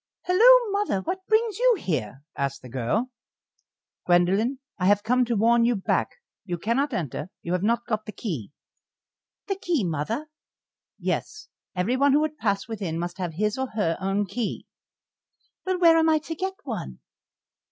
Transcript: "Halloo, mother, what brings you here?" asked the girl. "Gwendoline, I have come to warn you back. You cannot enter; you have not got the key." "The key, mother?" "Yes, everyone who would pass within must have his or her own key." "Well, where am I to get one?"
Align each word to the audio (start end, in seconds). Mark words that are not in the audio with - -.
"Halloo, 0.23 0.71
mother, 0.71 1.01
what 1.01 1.27
brings 1.27 1.59
you 1.59 1.75
here?" 1.79 2.23
asked 2.35 2.63
the 2.63 2.69
girl. 2.69 3.11
"Gwendoline, 4.07 4.57
I 4.79 4.87
have 4.87 5.03
come 5.03 5.25
to 5.25 5.35
warn 5.35 5.63
you 5.63 5.75
back. 5.75 6.09
You 6.43 6.57
cannot 6.57 6.91
enter; 6.91 7.29
you 7.43 7.51
have 7.53 7.61
not 7.61 7.85
got 7.85 8.07
the 8.07 8.11
key." 8.11 8.51
"The 9.45 9.57
key, 9.61 9.83
mother?" 9.83 10.25
"Yes, 10.97 11.49
everyone 11.75 12.13
who 12.13 12.21
would 12.21 12.39
pass 12.39 12.67
within 12.67 12.97
must 12.97 13.19
have 13.19 13.35
his 13.35 13.59
or 13.59 13.67
her 13.75 13.95
own 14.01 14.25
key." 14.25 14.65
"Well, 15.67 15.77
where 15.77 15.97
am 15.99 16.09
I 16.09 16.17
to 16.17 16.33
get 16.33 16.55
one?" 16.63 16.97